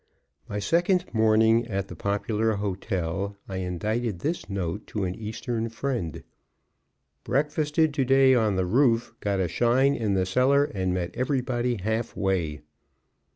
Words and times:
My 0.49 0.57
second 0.57 1.05
morning 1.13 1.67
at 1.67 1.87
the 1.87 1.95
popular 1.95 2.53
hotel 2.53 3.37
I 3.47 3.57
indited 3.57 4.17
this 4.21 4.49
note 4.49 4.87
to 4.87 5.03
an 5.03 5.13
Eastern 5.13 5.69
friend; 5.69 6.23
"Breakfasted 7.23 7.93
to 7.93 8.03
day 8.03 8.33
on 8.33 8.55
the 8.55 8.65
roof, 8.65 9.13
got 9.19 9.39
a 9.39 9.47
shine 9.47 9.93
in 9.93 10.15
the 10.15 10.25
cellar, 10.25 10.63
and 10.65 10.91
met 10.91 11.11
everybody 11.13 11.75
half 11.75 12.17
way." 12.17 12.61